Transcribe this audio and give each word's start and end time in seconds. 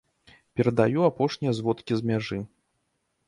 Перадаю 0.59 0.99
апошнія 1.09 1.51
зводкі 1.59 1.93
з 1.99 2.09
мяжы! 2.13 2.39